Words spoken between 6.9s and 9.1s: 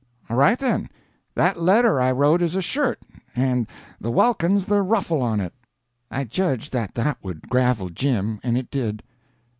that would gravel Jim, and it did.